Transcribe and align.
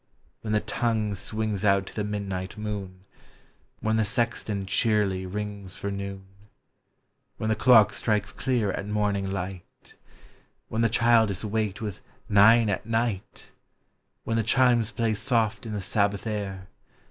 When 0.41 0.51
the 0.53 0.61
tongue 0.61 1.13
swings 1.13 1.63
out 1.63 1.85
to 1.85 1.95
the 1.95 2.03
midnight 2.03 2.57
moon, 2.57 3.05
When 3.81 3.97
the 3.97 4.03
sexton 4.03 4.65
cheerly 4.65 5.27
rings 5.27 5.75
for 5.75 5.91
noon, 5.91 6.25
When 7.37 7.49
the 7.51 7.55
clock 7.55 7.93
strikes 7.93 8.31
clear 8.31 8.71
at 8.71 8.87
morning 8.87 9.29
light, 9.29 9.95
When 10.69 10.81
the 10.81 10.89
child 10.89 11.29
is 11.29 11.45
waked 11.45 11.81
with" 11.81 12.01
nine 12.27 12.67
at 12.67 12.87
night," 12.87 13.51
When 14.23 14.37
the 14.37 14.41
chimes 14.41 14.89
play 14.89 15.13
soft 15.13 15.67
in 15.67 15.73
the 15.73 15.81
Sabbath 15.81 16.25
air. 16.25 16.67